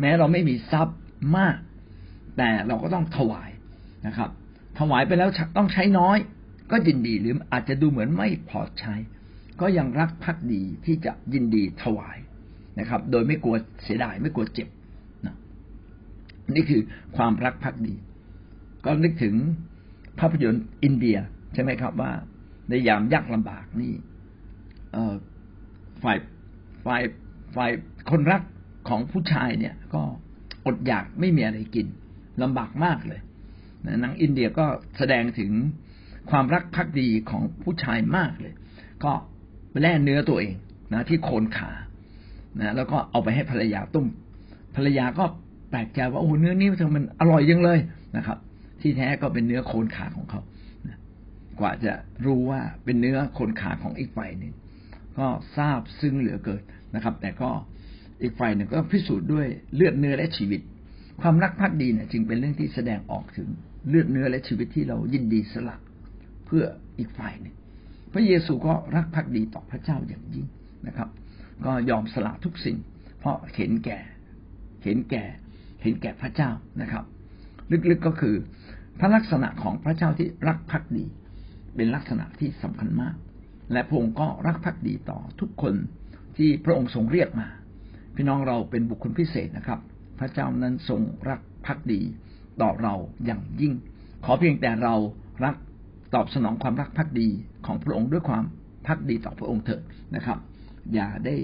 [0.00, 0.98] แม้เราไม่มีทรัพย์
[1.36, 1.56] มาก
[2.36, 3.50] แต่เราก็ต้องถวาย
[4.06, 4.30] นะครับ
[4.78, 6.18] ถวายไปแล้วต้องใช้น้อย
[6.70, 8.94] ก็ยินดีหรืออาจจะดูเหมือนไม่พอใช้
[9.60, 12.18] ก็ยังรักพักดีที่จะยินดีถวาย
[12.78, 14.68] นะครับ โดยไม่กลัวเสียดายไม่กลัวเจ็บ
[15.26, 15.36] นะ
[16.54, 16.82] นี่คือ
[17.16, 17.94] ความรักพักดี
[18.84, 19.34] ก็นึกถึง
[20.18, 21.18] ภาพยนตร์อินเดีย
[21.54, 22.12] ใช่ไหมครับว่า
[22.68, 23.92] ในยามยากลำบากนี่
[26.02, 26.18] ฝ่าย
[26.84, 27.02] ฝ่าย
[27.56, 27.70] ฝ่าย
[28.10, 28.42] คนรัก
[28.88, 30.02] ของผู้ชายเนี่ย ก็
[30.66, 31.86] อดอยากไม่มีอะไรกิน
[32.42, 33.20] ลำบากมากเลย
[34.00, 34.66] หนังอินเดียก็
[34.98, 35.52] แสดงถึง
[36.30, 38.54] ความรักภักดีของผู้ชายมากเลย
[39.04, 39.12] ก็
[39.80, 40.54] แล่เนื้อตัวเอง
[40.92, 41.70] นะที่โคนขา
[42.60, 44.06] นะแล้วก็เอาไปให้ภรรยาต้ม
[44.76, 45.24] ภรรยาก็
[45.70, 47.78] แปลกใจว่าโอ้เนื้อนี้มันอร่อยยังเลย
[48.16, 48.38] นะครับ
[48.80, 50.40] ที่แท้ก็เป็นเนื้อโคนขาของเขา
[51.60, 51.92] กว่าจะ
[52.26, 54.52] รู้ว่าเป็นเนื้อโคนขาของอีกฝ่ายหนึ่ง
[55.18, 56.62] ก็ทราบซึ้งเหลือเกิน
[56.94, 57.50] นะครับ แต่ก็
[58.22, 60.60] อีกฝ่ายหนึ่งก็พิสูจน์ด้วยเลือดเนื้อและชีวิต
[61.20, 63.48] ความรักภักดีเนี่ยจึงเป็นเรื่องที่แสดงออกถึง
[63.88, 65.76] เลือดเนื้อและชีวิตที่เรายินดีสละ
[66.46, 66.64] เพื่อ
[66.98, 67.54] อีกฝ่ายหนึ่ง
[68.12, 70.46] พระเยซูก็รักภักดีต่อพระเจ้าอย่างยิ่ง
[70.86, 71.08] นะครับ
[71.64, 72.76] ก็ยอมสละทุกสิ่ง
[73.18, 73.98] เพราะเห็นแก่
[74.84, 75.24] เห็นแก่
[75.82, 76.50] เห็นแก่พระเจ้า
[76.82, 77.04] นะครับ
[77.90, 78.34] ลึกๆก็คือ
[78.98, 81.04] พระลักษณะของพระเจ้าที่รักภักดี
[81.76, 83.14] เป็นลักษณะที่สำคัญมาก
[83.72, 85.74] และพระองค์ก็รักภักดีต่อทุกคน
[86.36, 87.48] ที่พระองค์ทรงเรียกมา
[88.16, 89.80] พี่น้องเราเป็นบุคคลพิเศษนะครับ
[90.20, 92.00] พระเจ้านั้นทรงรักภักดี
[92.62, 92.94] ต่อเรา
[93.26, 93.74] อย่างยิ่ง
[94.24, 94.94] ขอเพียงแต่เรา
[95.44, 95.54] รัก
[96.14, 97.28] ตอบสนองความรักภักดี
[97.66, 98.44] ของพระองค์ด้วยความ
[98.86, 99.82] ภักดีต่อพระองค์เถิด
[100.14, 100.38] นะครับ
[100.94, 101.34] อย่าได้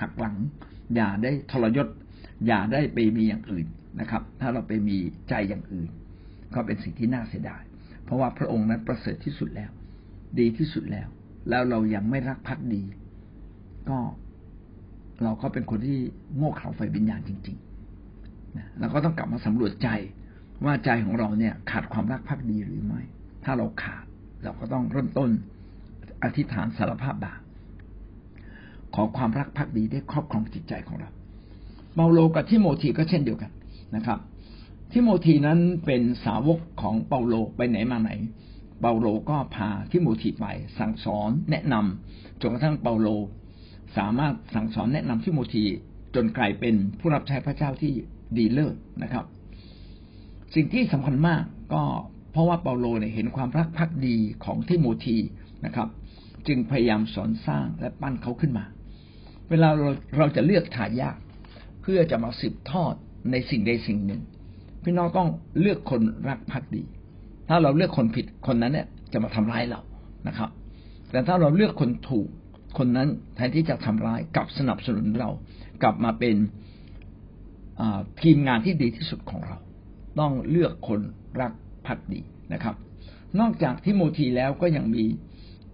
[0.00, 0.36] หักหลัง
[0.94, 1.88] อย่าได้ทรยศ
[2.46, 3.66] อย่าได้ไปมีอย่างอื่น
[4.00, 4.96] นะครับ ถ้าเราไปมี
[5.28, 5.88] ใจอย่างอื่น
[6.54, 7.62] ก็เป็นสิ่งที่น่าเสียดาย
[8.04, 9.70] เพราะว่าพระองค์นั้นประเสริฐที่สุดแล้ว
[10.38, 11.08] ดีที่สุดแล้ว
[11.48, 12.82] แล้วเรายังไม่รักภักดี
[13.88, 13.98] ก็
[15.22, 15.98] เราก็เป็นคนที่
[16.36, 17.69] โง่เขลาไฟวิญญาณจริง ๆ
[18.78, 19.88] เราก็ต้องกลับมาสำรวจใจ
[20.64, 23.02] ว่าใจของเราเนี่ยขาดความรักภักดีหรือไม่
[23.44, 24.04] ถ้าเราขาด
[24.44, 25.30] เราก็ต้องเริ่มต้น
[26.24, 27.40] อธิษฐานสารภาพบาป
[28.94, 31.10] ขอความรักภักดีได้ครอบครองจิตใจของเรา
[31.94, 33.50] เปาโลกับทิโมธีก็เช่นเดียวกัน
[33.96, 34.18] นะครับ
[34.92, 38.10] ทิโมธีนั้นเป็นสาวกของเปาโลไปไหนมาไหน
[38.80, 40.46] เปาโลก็พาทิโมธีไป
[40.78, 43.08] สั่งสอนแนะนำจนกระทั่งเปาโล
[43.96, 45.64] สามารถสั่งสอนแนะนำทิโมธี
[46.14, 47.94] จนกลายเป็นผู้รับใช้พระเจ้าที่
[48.36, 49.24] ดีเลิศนะครับ
[50.54, 51.42] สิ่งที่สำคัญมาก
[51.74, 51.82] ก็
[52.32, 55.16] เพราะว่าเปาโลเนี่ยเห็นความรักภักดีของทิโมธี
[55.64, 55.88] นะครับ
[56.46, 58.64] จึงพยายามสอนสร้างและปั้นเขาขึ้นมา
[59.50, 61.16] เวลาเราเราจะเลือกทายาท
[61.82, 62.94] เพื่อจะมาสืบทอด
[63.30, 64.22] ในสิ่งใดสิ่งหนึ่ง
[64.82, 65.28] พี่น้องต้อง
[65.60, 66.82] เลือกคนรักภักดี
[67.48, 69.80] ถ้าเราเลือกคนผิดคนนั้นเนี่ยจะมาทำร้ายเรา
[70.28, 70.50] นะครับ
[71.10, 72.28] แต่ถ้าเราเลือกคนถูก
[72.78, 75.30] คนนั้นแทนที่จะทำร้ายกลับสนับสนุนเรา
[75.82, 76.36] กลับมาเป็น
[78.22, 79.58] ทีมงานที่ดีที่สุดของเรา
[80.20, 81.00] ต้องเลือกคน
[81.40, 81.52] รัก
[81.86, 82.20] ภักดี
[82.52, 82.74] นะครับ
[83.40, 85.04] นอกจากทิโมธีแล้วก็ยังมี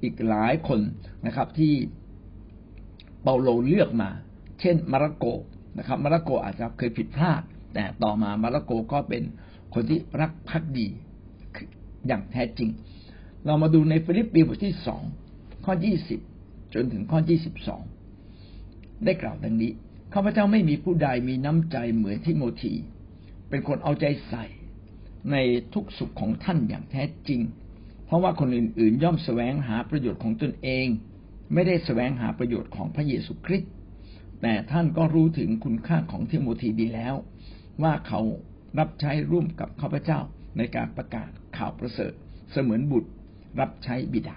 [0.02, 0.80] อีกหลายคน
[1.26, 1.72] นะครับที่
[3.22, 4.10] เปาโลเลือกมา
[4.60, 5.24] เช่นมาระโก
[5.78, 7.42] นะครับมาระโกอาจจะเคยผิดพลาด
[7.74, 9.22] แต่ต่อมามาระโกก็เป็น
[9.74, 10.88] คนที่รักภักดี
[12.06, 12.70] อย่างแท้จริง
[13.46, 15.02] เรามาดูในฟิลิปปีบทที่สอง
[15.64, 16.20] ข้อยี่สิบ
[16.74, 17.82] จนถึงข้อยี่สิบสอง
[19.04, 19.72] ได้กล่าวดังนี้
[20.18, 22.74] ข้าพเจ้าไม่มีผู้ใดมีน้ำใจเหมือนทิโมธี
[23.48, 24.44] เป็นคนเอาใจใส่
[25.32, 25.36] ใน
[25.74, 27.40] ทุกข์สุขของท่านอย่างแท้จริง
[28.06, 30.86] เพราะว่าคนอื่นๆ ย่อมแสวงหาประโยชน์ของตนเอง
[31.52, 33.70] ไม่ได้แสวงหาประโยชน์ของพระเยซูคริสต์
[34.42, 37.14] แต่ท่านก็รู้ถึงคุณค่าของทิโมธีดีแล้ว
[37.82, 38.20] ว่าเขา
[38.78, 40.20] รับใช้ร่วมกับข้าพเจ้า
[40.56, 42.12] ในการประกาศข่าวประเสริฐ
[42.52, 43.10] เสมือนบุตร
[43.60, 44.36] รับใช้บิดา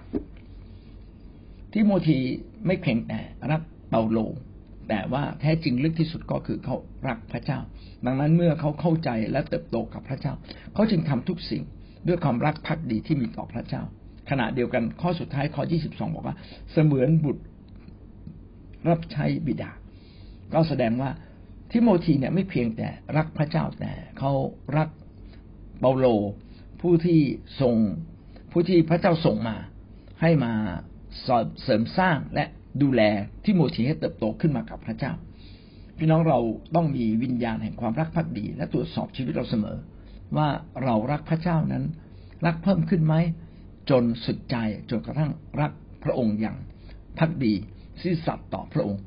[1.74, 2.20] ทิโมธี
[2.65, 3.20] ไม่เพียงแต่
[3.52, 4.20] รักเปาโล
[4.89, 6.75] แต่ว่าแท้จริงลึกที่สุดก็คือเขา
[7.08, 7.60] รักพระเจ้า
[8.06, 10.34] ดังนั้นเมื่อเขาเข้าใจและเติบโตกับพระเจ้า
[10.73, 11.63] เขาจึงทำทุกสิ่ง
[12.08, 13.84] ด้วยความรักพักดีที่มีต่อพระเจ้า
[14.30, 16.36] ขณะเดียวกันข้อสุดท้ายข้อ 22 บอกว่า
[16.71, 17.43] เสมือนบุตร
[18.89, 19.71] รับใช้บิดา
[20.54, 21.10] ก็แสดงว่า
[21.71, 24.32] ทิโมธีเนี่ยไม่เพียงแต่รักพระเจ้าแต่เขา
[24.78, 24.89] รัก
[25.80, 26.06] เปาโล
[26.82, 27.19] ผู้ที่
[27.62, 27.75] ส่ง
[28.52, 29.56] ผู้ที่พระเจ้าส่งมา
[30.21, 30.54] ให้มา
[31.63, 32.45] เสริมสร้างและ
[32.84, 33.02] ดูแล
[33.46, 35.13] ทิโมธีให้เติบโตขึ้นมากับพระเจ้า
[35.98, 36.39] พี่น้องเรา
[36.76, 39.78] ต้องมีวิญญาณแห่งความรักพักดี และตรวจสอบชีวิตเราเสมอ
[40.38, 40.48] ว่า
[40.84, 41.84] เรารักพระเจ้านั้น
[42.46, 43.15] รักเพิ่มขึ้นไหม
[43.89, 44.56] จนสุดใจ
[44.89, 45.72] จนกระทั่งรัก
[46.04, 46.58] พระองค์อย่าง
[47.20, 47.54] พักดี
[48.02, 49.02] ซื่อสัตย์ต่อพระองค์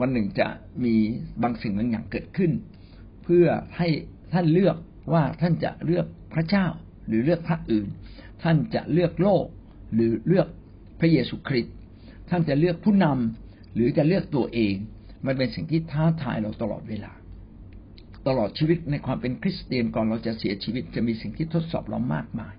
[0.00, 0.48] วันหนึ่งจะ
[0.84, 0.94] มี
[1.42, 2.52] บางสิ่งบางอย่างเกิดขึ้น
[3.24, 3.88] เพื่อให้
[4.32, 4.76] ท่านเลือก
[5.12, 6.66] ว่าท่านจะเลือกพระเจ้า
[7.06, 7.86] หรือเลือกพระอื่น
[8.42, 9.44] ท่านจะเลือกโลก
[9.94, 10.48] หรือเลือก
[11.00, 11.75] พระเยซูคริสต์
[12.30, 14.74] ท่านจะเลือกผู้นำหรือจะเลือกตัวเอง
[15.26, 17.12] มันเป็นสิ่งที่ท้าทายเราตลอดเวลา
[18.26, 22.54] ตลอดชีวิตในความเป็นคริสเตียนก่อนเราจะเสียชีวิตจะมีสิ่งที่ทดสอบเรามากมาย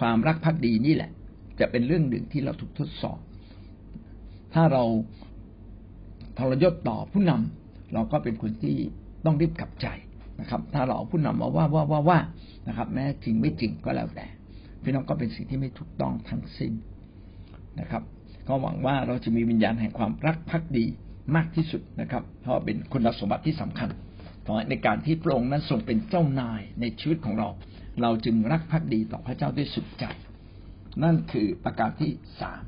[0.00, 1.10] ความรักพักดีนี่แหละ
[1.60, 3.18] จะเป็นเรื่องหนึ่งที่เราถูกทดสอบ
[4.54, 4.84] ถ้าเรา
[6.38, 8.76] ทรยศต่อผู้นำเราก็เป็นคนที่
[9.24, 9.86] ต้องรีบกลับใจ
[10.40, 12.18] นะครับ ถ้าเราเอาผู้นำมาว่าว่าว่าว่า
[12.68, 14.26] นะครับ แม้จริงไม่จริงก็แล้วแต่
[14.82, 16.72] พี่น้องก็เป็นสิ่งที่ไม่ถูกต้องทั้งสิ้น
[17.80, 18.02] นะครับ
[18.48, 20.84] ก็หวังว่าเราจะมีวิญญาณแห่งความรักภักดี
[21.36, 23.88] มากที่สุดนะครับ เพราะเป็นคุณสมบัติที่สำคัญ
[24.70, 27.48] ในการที่พระองค์นั้นทรงเป็นเจ้านายในชีวิตของเรา
[28.02, 30.04] เราจึงรักภักดีต่อพระเจ้าด้วยสุดใจ
[31.02, 32.62] นั่นคือประการที่สาม